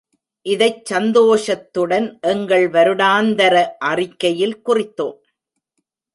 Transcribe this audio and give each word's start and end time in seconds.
இதைச் 0.45 0.85
சந்தோஷத்துடன் 0.85 2.19
எங்கள் 2.21 2.69
வருடாந்தர 2.69 3.55
அறிக்கையில் 3.79 4.61
குறித்தோம். 4.61 5.19